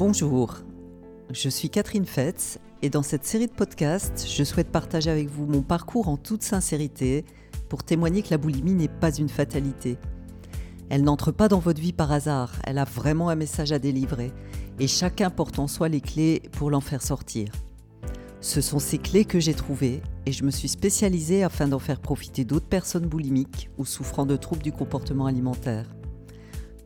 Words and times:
Bonjour, 0.00 0.54
je 1.30 1.50
suis 1.50 1.68
Catherine 1.68 2.06
Fetz 2.06 2.58
et 2.80 2.88
dans 2.88 3.02
cette 3.02 3.26
série 3.26 3.48
de 3.48 3.52
podcasts, 3.52 4.26
je 4.26 4.44
souhaite 4.44 4.72
partager 4.72 5.10
avec 5.10 5.28
vous 5.28 5.44
mon 5.44 5.60
parcours 5.60 6.08
en 6.08 6.16
toute 6.16 6.42
sincérité 6.42 7.26
pour 7.68 7.82
témoigner 7.82 8.22
que 8.22 8.30
la 8.30 8.38
boulimie 8.38 8.72
n'est 8.72 8.88
pas 8.88 9.14
une 9.14 9.28
fatalité. 9.28 9.98
Elle 10.88 11.04
n'entre 11.04 11.32
pas 11.32 11.48
dans 11.48 11.58
votre 11.58 11.82
vie 11.82 11.92
par 11.92 12.12
hasard, 12.12 12.54
elle 12.64 12.78
a 12.78 12.84
vraiment 12.84 13.28
un 13.28 13.34
message 13.34 13.72
à 13.72 13.78
délivrer 13.78 14.32
et 14.78 14.88
chacun 14.88 15.28
porte 15.28 15.58
en 15.58 15.66
soi 15.66 15.90
les 15.90 16.00
clés 16.00 16.40
pour 16.52 16.70
l'en 16.70 16.80
faire 16.80 17.02
sortir. 17.02 17.52
Ce 18.40 18.62
sont 18.62 18.78
ces 18.78 18.96
clés 18.96 19.26
que 19.26 19.38
j'ai 19.38 19.52
trouvées 19.52 20.00
et 20.24 20.32
je 20.32 20.44
me 20.44 20.50
suis 20.50 20.68
spécialisée 20.68 21.44
afin 21.44 21.68
d'en 21.68 21.78
faire 21.78 22.00
profiter 22.00 22.46
d'autres 22.46 22.68
personnes 22.70 23.06
boulimiques 23.06 23.68
ou 23.76 23.84
souffrant 23.84 24.24
de 24.24 24.36
troubles 24.36 24.62
du 24.62 24.72
comportement 24.72 25.26
alimentaire. 25.26 25.84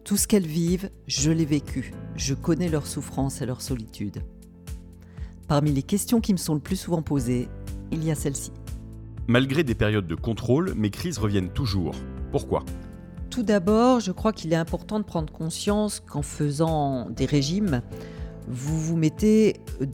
Tout 0.05 0.19
ce 0.19 0.29
qu'elles 0.29 0.47
vivent, 0.47 0.91
je 1.07 1.31
l'ai 1.31 1.47
vécu. 1.47 1.95
Je 2.15 2.35
connais 2.35 2.69
leur 2.69 2.87
souffrance 2.87 3.41
et 3.41 3.47
leur 3.47 3.63
solitude. 3.63 4.19
Parmi 5.49 5.73
les 5.73 5.83
questions 5.83 6.21
qui 6.21 6.35
me 6.35 6.39
sont 6.39 6.53
le 6.53 6.61
plus 6.61 6.77
souvent 6.77 7.01
posées, 7.01 7.49
il 7.91 8.05
y 8.05 8.11
a 8.11 8.15
celle-ci. 8.15 8.53
Malgré 9.29 9.65
des 9.65 9.75
périodes 9.75 10.07
de 10.07 10.15
contrôle, 10.15 10.75
mes 10.75 10.91
crises 10.91 11.17
reviennent 11.17 11.49
toujours. 11.49 11.95
Pourquoi? 12.33 12.67
Tout 13.31 13.43
d'abord, 13.43 14.01
je 14.01 14.13
crois 14.13 14.35
qu'il 14.35 14.53
est 14.53 14.57
important 14.57 15.01
de 15.01 15.05
prendre 15.05 15.33
conscience 15.33 16.01
qu'en 16.01 16.21
faisant 16.21 17.09
des 17.09 17.25
régimes, 17.25 17.81
vous 18.47 18.79
vous 18.79 18.97
mettez 18.99 19.57
euh, 19.81 19.87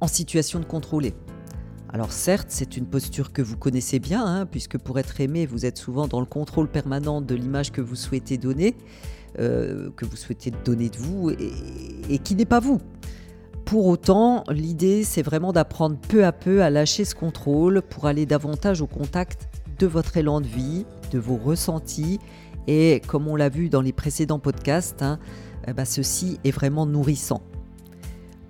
en 0.00 0.06
situation 0.06 0.60
de 0.60 0.66
contrôler. 0.66 1.14
Alors 1.88 2.12
certes, 2.12 2.48
c'est 2.50 2.76
une 2.76 2.86
posture 2.86 3.32
que 3.32 3.40
vous 3.40 3.56
connaissez 3.56 4.00
bien, 4.00 4.24
hein, 4.24 4.44
puisque 4.44 4.76
pour 4.76 4.98
être 4.98 5.18
aimé, 5.22 5.46
vous 5.46 5.64
êtes 5.64 5.78
souvent 5.78 6.06
dans 6.08 6.20
le 6.20 6.26
contrôle 6.26 6.68
permanent 6.68 7.22
de 7.22 7.34
l'image 7.34 7.72
que 7.72 7.80
vous 7.80 7.96
souhaitez 7.96 8.36
donner, 8.36 8.76
euh, 9.38 9.90
que 9.96 10.04
vous 10.04 10.16
souhaitez 10.16 10.52
donner 10.64 10.88
de 10.88 10.96
vous 10.96 11.30
et, 11.30 12.18
qui 12.18 12.34
n'est 12.34 12.44
pas 12.44 12.60
vous. 12.60 12.80
Pour 13.64 13.86
autant, 13.86 14.42
l'idée, 14.50 15.04
c'est 15.04 15.22
vraiment 15.22 15.52
d'apprendre 15.52 15.96
peu 15.96 16.24
à 16.24 16.32
peu 16.32 16.62
à 16.62 16.70
lâcher 16.70 17.04
ce 17.04 17.14
contrôle 17.14 17.82
pour 17.82 18.06
aller 18.06 18.26
davantage 18.26 18.82
au 18.82 18.86
contact 18.86 19.48
de 19.78 19.86
votre 19.86 20.16
élan 20.16 20.40
de 20.40 20.46
vie, 20.46 20.86
de 21.12 21.18
vos 21.18 21.36
ressentis. 21.36 22.18
Et 22.66 23.00
comme 23.06 23.28
on 23.28 23.36
l'a 23.36 23.48
vu 23.48 23.68
dans 23.68 23.80
les 23.80 23.92
précédents 23.92 24.40
podcasts, 24.40 25.02
hein, 25.02 25.18
eh 25.68 25.72
ben, 25.72 25.84
ceci 25.84 26.38
est 26.44 26.50
vraiment 26.50 26.86
nourrissant. 26.86 27.42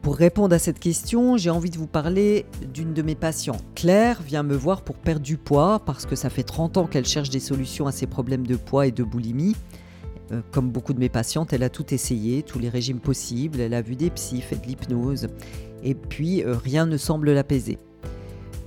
Pour 0.03 0.17
répondre 0.17 0.55
à 0.55 0.59
cette 0.59 0.79
question, 0.79 1.37
j'ai 1.37 1.51
envie 1.51 1.69
de 1.69 1.77
vous 1.77 1.87
parler 1.87 2.47
d'une 2.73 2.95
de 2.95 3.03
mes 3.03 3.15
patients. 3.15 3.59
Claire 3.75 4.23
vient 4.23 4.43
me 4.43 4.57
voir 4.57 4.81
pour 4.81 4.97
perdre 4.97 5.21
du 5.21 5.37
poids 5.37 5.83
parce 5.85 6.07
que 6.07 6.17
ça 6.17 6.31
fait 6.31 6.43
30 6.43 6.79
ans 6.79 6.87
qu'elle 6.87 7.05
cherche 7.05 7.29
des 7.29 7.41
solutions 7.41 7.87
à 7.87 7.93
ses 7.93 8.07
problèmes 8.07 8.47
de 8.47 8.57
poids 8.57 8.87
et 8.87 8.93
de 8.93 9.05
boulimie. 9.05 9.55
Euh, 10.33 10.41
comme 10.53 10.71
beaucoup 10.71 10.93
de 10.93 11.01
mes 11.01 11.09
patientes, 11.09 11.53
elle 11.53 11.63
a 11.63 11.69
tout 11.69 11.93
essayé, 11.93 12.43
tous 12.43 12.59
les 12.59 12.69
régimes 12.69 13.01
possibles, 13.01 13.61
elle 13.61 13.75
a 13.75 13.83
vu 13.83 13.97
des 13.97 14.11
psys, 14.11 14.41
fait 14.41 14.57
de 14.57 14.67
l'hypnose, 14.67 15.27
et 15.83 15.95
puis 15.95 16.45
euh, 16.45 16.55
rien 16.57 16.87
ne 16.87 16.97
semble 16.97 17.33
l'apaiser. 17.33 17.79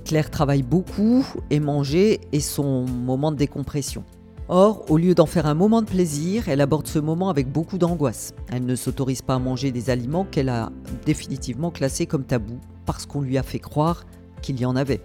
Claire 0.04 0.30
travaille 0.30 0.62
beaucoup 0.62 1.26
et 1.50 1.60
manger 1.60 2.20
est 2.32 2.40
son 2.40 2.84
moment 2.84 3.32
de 3.32 3.36
décompression. 3.36 4.04
Or, 4.48 4.84
au 4.90 4.98
lieu 4.98 5.14
d'en 5.14 5.24
faire 5.24 5.46
un 5.46 5.54
moment 5.54 5.80
de 5.80 5.86
plaisir, 5.86 6.50
elle 6.50 6.60
aborde 6.60 6.86
ce 6.86 6.98
moment 6.98 7.30
avec 7.30 7.50
beaucoup 7.50 7.78
d'angoisse. 7.78 8.34
Elle 8.52 8.66
ne 8.66 8.76
s'autorise 8.76 9.22
pas 9.22 9.36
à 9.36 9.38
manger 9.38 9.72
des 9.72 9.88
aliments 9.88 10.26
qu'elle 10.30 10.50
a 10.50 10.70
définitivement 11.06 11.70
classés 11.70 12.04
comme 12.04 12.24
tabous 12.24 12.60
parce 12.84 13.06
qu'on 13.06 13.22
lui 13.22 13.38
a 13.38 13.42
fait 13.42 13.58
croire 13.58 14.04
qu'il 14.42 14.60
y 14.60 14.66
en 14.66 14.76
avait. 14.76 15.00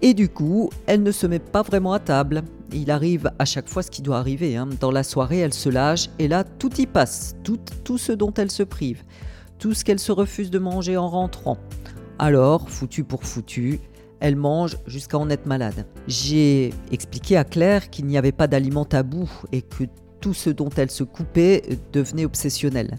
Et 0.00 0.14
du 0.14 0.28
coup, 0.28 0.70
elle 0.86 1.02
ne 1.02 1.10
se 1.10 1.26
met 1.26 1.40
pas 1.40 1.62
vraiment 1.62 1.92
à 1.92 1.98
table. 1.98 2.42
Il 2.72 2.90
arrive 2.90 3.32
à 3.38 3.44
chaque 3.44 3.68
fois 3.68 3.82
ce 3.82 3.90
qui 3.90 4.02
doit 4.02 4.18
arriver. 4.18 4.56
Hein. 4.56 4.68
Dans 4.80 4.92
la 4.92 5.02
soirée, 5.02 5.38
elle 5.38 5.54
se 5.54 5.68
lâche 5.68 6.08
et 6.18 6.28
là, 6.28 6.44
tout 6.44 6.80
y 6.80 6.86
passe. 6.86 7.34
Tout, 7.42 7.58
tout 7.82 7.98
ce 7.98 8.12
dont 8.12 8.32
elle 8.34 8.50
se 8.50 8.62
prive. 8.62 9.02
Tout 9.58 9.74
ce 9.74 9.84
qu'elle 9.84 9.98
se 9.98 10.12
refuse 10.12 10.50
de 10.50 10.60
manger 10.60 10.96
en 10.96 11.08
rentrant. 11.08 11.58
Alors, 12.20 12.70
foutu 12.70 13.02
pour 13.02 13.24
foutu, 13.24 13.80
elle 14.20 14.36
mange 14.36 14.76
jusqu'à 14.86 15.18
en 15.18 15.30
être 15.30 15.46
malade. 15.46 15.86
J'ai 16.06 16.72
expliqué 16.92 17.36
à 17.36 17.44
Claire 17.44 17.90
qu'il 17.90 18.06
n'y 18.06 18.18
avait 18.18 18.32
pas 18.32 18.46
d'aliments 18.46 18.84
tabou 18.84 19.28
et 19.50 19.62
que 19.62 19.84
tout 20.20 20.34
ce 20.34 20.50
dont 20.50 20.70
elle 20.76 20.90
se 20.90 21.04
coupait 21.04 21.62
devenait 21.92 22.24
obsessionnel. 22.24 22.98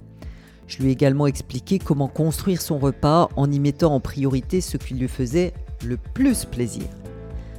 Je 0.68 0.78
lui 0.78 0.90
ai 0.90 0.92
également 0.92 1.28
expliqué 1.28 1.80
comment 1.80 2.08
construire 2.08 2.62
son 2.62 2.78
repas 2.78 3.30
en 3.36 3.52
y 3.52 3.60
mettant 3.60 3.94
en 3.94 4.00
priorité 4.00 4.62
ce 4.62 4.78
qui 4.78 4.94
lui 4.94 5.08
faisait 5.08 5.54
le 5.86 5.98
plus 5.98 6.46
plaisir. 6.46 6.84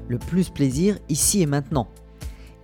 Le 0.09 0.19
plus 0.19 0.51
plaisir 0.51 0.99
ici 1.09 1.43
et 1.43 1.47
maintenant. 1.47 1.89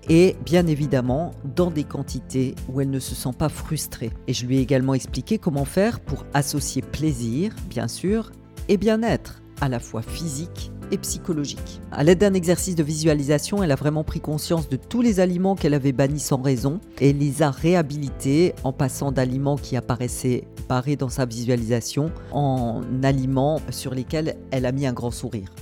Et 0.09 0.37
bien 0.45 0.67
évidemment, 0.67 1.33
dans 1.57 1.71
des 1.71 1.85
quantités 1.85 2.55
où 2.69 2.81
elle 2.81 2.91
ne 2.91 3.01
se 3.01 3.15
sent 3.15 3.33
pas 3.37 3.49
frustrée. 3.49 4.13
Et 4.29 4.33
je 4.33 4.47
lui 4.47 4.59
ai 4.59 4.61
également 4.61 4.95
expliqué 4.95 5.39
comment 5.39 5.65
faire 5.65 5.99
pour 6.01 6.25
associer 6.33 6.83
plaisir, 6.83 7.53
bien 7.69 7.89
sûr, 7.89 8.31
et 8.69 8.77
bien-être, 8.77 9.43
à 9.61 9.69
la 9.69 9.81
fois 9.81 10.03
physique 10.03 10.71
et 10.91 10.99
psychologique. 10.99 11.81
À 11.93 12.05
l'aide 12.05 12.19
d'un 12.19 12.35
exercice 12.35 12.75
de 12.75 12.83
visualisation, 12.83 13.63
elle 13.63 13.73
a 13.73 13.77
vraiment 13.77 14.05
pris 14.05 14.21
conscience 14.21 14.69
de 14.69 14.77
tous 14.77 15.03
les 15.03 15.21
aliments 15.21 15.55
qu'elle 15.55 15.75
avait 15.75 15.93
bannis 15.93 16.21
sans 16.21 16.41
raison 16.41 16.81
et 17.01 17.13
les 17.13 17.43
a 17.43 17.51
réhabilités 17.51 18.55
en 18.65 18.73
passant 18.73 19.13
d'aliments 19.13 19.57
qui 19.57 19.77
apparaissaient 19.77 20.45
barrés 20.69 20.97
dans 20.97 21.09
sa 21.09 21.27
visualisation 21.27 22.11
en 22.33 22.83
aliments 23.03 23.61
sur 23.71 23.95
lesquels 23.95 24.37
elle 24.51 24.67
a 24.67 24.73
mis 24.73 24.87
un 24.87 24.93
grand 24.93 25.11
sourire. 25.11 25.55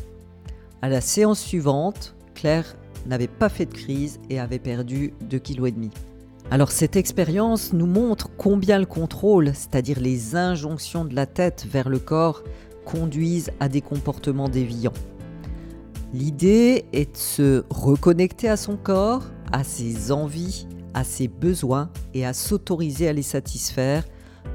À 0.83 0.89
la 0.89 1.01
séance 1.01 1.41
suivante, 1.41 2.15
Claire 2.35 2.77
n'avait 3.07 3.29
pas 3.29 3.49
fait 3.49 3.67
de 3.67 3.75
crise 3.75 4.19
et 4.31 4.39
avait 4.39 4.59
perdu 4.59 5.15
2,5 5.31 5.41
kg. 5.41 5.91
Alors 6.51 6.71
cette 6.71 6.97
expérience 6.97 7.73
nous 7.73 7.87
montre 7.87 8.29
combien 8.37 8.79
le 8.79 8.87
contrôle, 8.87 9.53
c'est-à-dire 9.55 9.99
les 9.99 10.37
injonctions 10.37 11.05
de 11.05 11.15
la 11.15 11.27
tête 11.27 11.67
vers 11.71 11.89
le 11.89 11.99
corps, 11.99 12.43
conduisent 12.85 13.51
à 13.61 13.69
des 13.69 13.81
comportements 13.81 14.49
déviants. 14.49 14.93
L'idée 16.15 16.85
est 16.93 17.13
de 17.13 17.17
se 17.17 17.65
reconnecter 17.71 18.49
à 18.49 18.57
son 18.57 18.77
corps, 18.77 19.25
à 19.51 19.65
ses 19.65 20.13
envies, 20.13 20.69
à 20.95 21.03
ses 21.03 21.27
besoins 21.27 21.91
et 22.15 22.25
à 22.25 22.33
s'autoriser 22.33 23.09
à 23.09 23.13
les 23.13 23.23
satisfaire 23.23 24.05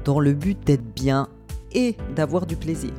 dans 0.06 0.20
le 0.20 0.32
but 0.32 0.58
d'être 0.66 0.94
bien 0.94 1.28
et 1.72 1.98
d'avoir 2.16 2.46
du 2.46 2.56
plaisir. 2.56 2.94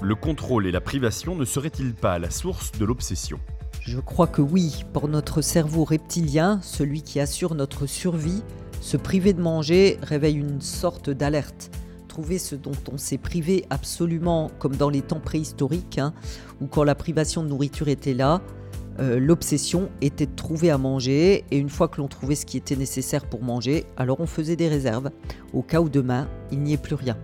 Le 0.00 0.14
contrôle 0.14 0.66
et 0.66 0.72
la 0.72 0.80
privation 0.80 1.36
ne 1.36 1.44
seraient-ils 1.44 1.92
pas 1.92 2.18
la 2.18 2.30
source 2.30 2.72
de 2.72 2.86
l'obsession? 2.86 3.38
Je 3.82 4.00
crois 4.00 4.28
que 4.28 4.40
oui, 4.40 4.86
pour 4.94 5.08
notre 5.08 5.42
cerveau 5.42 5.84
reptilien, 5.84 6.58
celui 6.62 7.02
qui 7.02 7.20
assure 7.20 7.54
notre 7.54 7.84
survie, 7.84 8.42
se 8.80 8.96
priver 8.96 9.34
de 9.34 9.42
manger 9.42 9.98
réveille 10.00 10.36
une 10.36 10.62
sorte 10.62 11.10
d'alerte. 11.10 11.70
Ce 12.38 12.54
dont 12.54 12.72
on 12.92 12.96
s'est 12.96 13.18
privé 13.18 13.64
absolument, 13.70 14.50
comme 14.58 14.76
dans 14.76 14.88
les 14.88 15.02
temps 15.02 15.20
préhistoriques, 15.20 15.98
hein, 15.98 16.14
où 16.60 16.66
quand 16.66 16.84
la 16.84 16.94
privation 16.94 17.42
de 17.42 17.48
nourriture 17.48 17.88
était 17.88 18.14
là, 18.14 18.40
euh, 19.00 19.18
l'obsession 19.18 19.88
était 20.00 20.26
de 20.26 20.34
trouver 20.34 20.70
à 20.70 20.78
manger, 20.78 21.44
et 21.50 21.58
une 21.58 21.68
fois 21.68 21.88
que 21.88 22.00
l'on 22.00 22.06
trouvait 22.06 22.36
ce 22.36 22.46
qui 22.46 22.56
était 22.56 22.76
nécessaire 22.76 23.26
pour 23.26 23.42
manger, 23.42 23.84
alors 23.96 24.20
on 24.20 24.26
faisait 24.26 24.56
des 24.56 24.68
réserves, 24.68 25.10
au 25.52 25.62
cas 25.62 25.80
où 25.80 25.88
demain, 25.88 26.28
il 26.52 26.60
n'y 26.60 26.72
ait 26.72 26.78
plus 26.78 26.94
rien. 26.94 27.16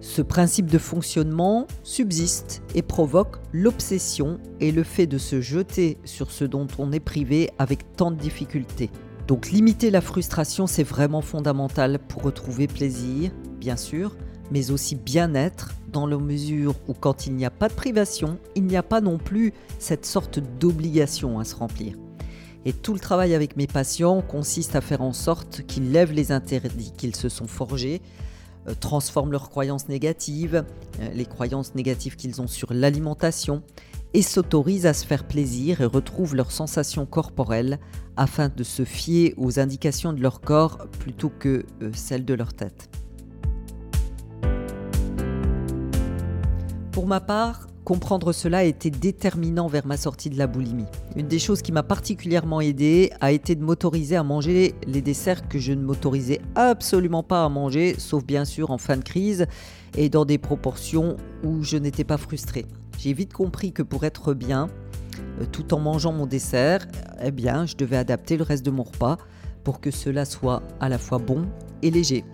Ce 0.00 0.22
principe 0.22 0.66
de 0.66 0.78
fonctionnement 0.78 1.66
subsiste 1.84 2.62
et 2.74 2.82
provoque 2.82 3.36
l'obsession 3.52 4.38
et 4.58 4.72
le 4.72 4.82
fait 4.82 5.06
de 5.06 5.18
se 5.18 5.40
jeter 5.40 5.98
sur 6.04 6.30
ce 6.32 6.44
dont 6.44 6.66
on 6.78 6.90
est 6.90 7.00
privé 7.00 7.50
avec 7.58 7.96
tant 7.96 8.10
de 8.10 8.16
difficultés. 8.16 8.90
Donc 9.28 9.50
limiter 9.50 9.90
la 9.90 10.00
frustration, 10.00 10.66
c'est 10.66 10.82
vraiment 10.82 11.20
fondamental 11.20 12.00
pour 12.08 12.22
retrouver 12.22 12.66
plaisir, 12.66 13.30
bien 13.60 13.76
sûr, 13.76 14.16
mais 14.50 14.72
aussi 14.72 14.96
bien-être, 14.96 15.74
dans 15.92 16.06
la 16.06 16.16
mesure 16.16 16.74
où 16.88 16.94
quand 16.94 17.26
il 17.26 17.34
n'y 17.34 17.44
a 17.44 17.50
pas 17.50 17.68
de 17.68 17.74
privation, 17.74 18.38
il 18.56 18.64
n'y 18.64 18.76
a 18.76 18.82
pas 18.82 19.00
non 19.00 19.18
plus 19.18 19.52
cette 19.78 20.06
sorte 20.06 20.40
d'obligation 20.58 21.38
à 21.38 21.44
se 21.44 21.54
remplir. 21.54 21.96
Et 22.64 22.72
tout 22.72 22.92
le 22.92 23.00
travail 23.00 23.34
avec 23.34 23.56
mes 23.56 23.66
patients 23.66 24.22
consiste 24.22 24.76
à 24.76 24.80
faire 24.80 25.02
en 25.02 25.12
sorte 25.12 25.62
qu'ils 25.66 25.92
lèvent 25.92 26.12
les 26.12 26.32
interdits 26.32 26.92
qu'ils 26.96 27.16
se 27.16 27.28
sont 27.28 27.46
forgés, 27.46 28.02
euh, 28.68 28.74
transforment 28.78 29.32
leurs 29.32 29.48
croyances 29.48 29.88
négatives, 29.88 30.64
euh, 31.00 31.08
les 31.14 31.24
croyances 31.24 31.74
négatives 31.74 32.16
qu'ils 32.16 32.42
ont 32.42 32.46
sur 32.46 32.72
l'alimentation, 32.72 33.62
et 34.12 34.22
s'autorisent 34.22 34.86
à 34.86 34.92
se 34.92 35.06
faire 35.06 35.26
plaisir 35.26 35.80
et 35.80 35.86
retrouvent 35.86 36.34
leurs 36.34 36.50
sensations 36.50 37.06
corporelles 37.06 37.78
afin 38.16 38.48
de 38.48 38.64
se 38.64 38.84
fier 38.84 39.34
aux 39.36 39.60
indications 39.60 40.12
de 40.12 40.20
leur 40.20 40.40
corps 40.40 40.78
plutôt 40.98 41.30
que 41.30 41.64
euh, 41.82 41.90
celles 41.94 42.24
de 42.24 42.34
leur 42.34 42.52
tête. 42.52 42.90
Pour 47.00 47.08
ma 47.08 47.20
part, 47.20 47.66
comprendre 47.86 48.30
cela 48.34 48.58
a 48.58 48.62
été 48.62 48.90
déterminant 48.90 49.68
vers 49.68 49.86
ma 49.86 49.96
sortie 49.96 50.28
de 50.28 50.36
la 50.36 50.46
boulimie. 50.46 50.84
Une 51.16 51.28
des 51.28 51.38
choses 51.38 51.62
qui 51.62 51.72
m'a 51.72 51.82
particulièrement 51.82 52.60
aidé 52.60 53.10
a 53.22 53.32
été 53.32 53.54
de 53.54 53.64
m'autoriser 53.64 54.16
à 54.16 54.22
manger 54.22 54.74
les 54.86 55.00
desserts 55.00 55.48
que 55.48 55.58
je 55.58 55.72
ne 55.72 55.82
m'autorisais 55.82 56.42
absolument 56.56 57.22
pas 57.22 57.42
à 57.42 57.48
manger, 57.48 57.94
sauf 57.96 58.22
bien 58.22 58.44
sûr 58.44 58.70
en 58.70 58.76
fin 58.76 58.98
de 58.98 59.02
crise 59.02 59.46
et 59.96 60.10
dans 60.10 60.26
des 60.26 60.36
proportions 60.36 61.16
où 61.42 61.62
je 61.62 61.78
n'étais 61.78 62.04
pas 62.04 62.18
frustrée. 62.18 62.66
J'ai 62.98 63.14
vite 63.14 63.32
compris 63.32 63.72
que 63.72 63.82
pour 63.82 64.04
être 64.04 64.34
bien, 64.34 64.68
euh, 65.40 65.46
tout 65.50 65.72
en 65.72 65.80
mangeant 65.80 66.12
mon 66.12 66.26
dessert, 66.26 66.86
eh 67.22 67.30
bien, 67.30 67.64
je 67.64 67.76
devais 67.76 67.96
adapter 67.96 68.36
le 68.36 68.42
reste 68.42 68.66
de 68.66 68.70
mon 68.70 68.82
repas 68.82 69.16
pour 69.64 69.80
que 69.80 69.90
cela 69.90 70.26
soit 70.26 70.62
à 70.80 70.90
la 70.90 70.98
fois 70.98 71.16
bon 71.16 71.46
et 71.80 71.90
léger. 71.90 72.24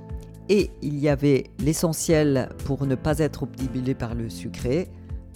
Et 0.49 0.71
il 0.81 0.99
y 0.99 1.09
avait 1.09 1.45
l'essentiel 1.59 2.51
pour 2.65 2.87
ne 2.87 2.95
pas 2.95 3.19
être 3.19 3.43
obnubilé 3.43 3.95
par 3.95 4.15
le 4.15 4.31
sucré, 4.31 4.89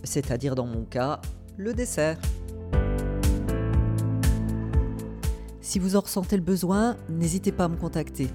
c'est-à-dire 0.04 0.54
dans 0.54 0.66
mon 0.66 0.84
cas, 0.84 1.20
le 1.56 1.74
dessert. 1.74 2.18
Si 5.60 5.78
vous 5.78 5.96
en 5.96 6.00
ressentez 6.00 6.36
le 6.36 6.42
besoin, 6.42 6.96
n'hésitez 7.08 7.52
pas 7.52 7.64
à 7.64 7.68
me 7.68 7.76
contacter. 7.76 8.28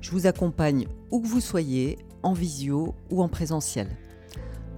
Je 0.00 0.10
vous 0.10 0.26
accompagne 0.26 0.86
où 1.10 1.20
que 1.20 1.26
vous 1.26 1.40
soyez, 1.40 1.98
en 2.22 2.32
visio 2.32 2.94
ou 3.10 3.22
en 3.22 3.28
présentiel. 3.28 3.88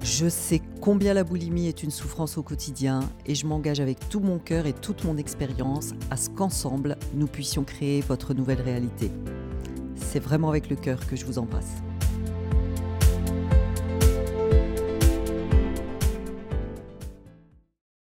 Je 0.02 0.28
sais 0.28 0.60
combien 0.82 1.14
la 1.14 1.24
boulimie 1.24 1.66
est 1.66 1.82
une 1.82 1.90
souffrance 1.90 2.36
au 2.36 2.42
quotidien 2.42 3.00
et 3.24 3.34
je 3.34 3.46
m'engage 3.46 3.80
avec 3.80 4.08
tout 4.10 4.20
mon 4.20 4.38
cœur 4.38 4.66
et 4.66 4.74
toute 4.74 5.04
mon 5.04 5.16
expérience 5.16 5.92
à 6.10 6.18
ce 6.18 6.28
qu'ensemble, 6.28 6.96
nous 7.14 7.26
puissions 7.26 7.64
créer 7.64 8.02
votre 8.02 8.34
nouvelle 8.34 8.60
réalité. 8.60 9.10
C'est 10.14 10.20
vraiment 10.20 10.48
avec 10.48 10.70
le 10.70 10.76
cœur 10.76 11.04
que 11.08 11.16
je 11.16 11.24
vous 11.24 11.40
embrasse. 11.40 11.82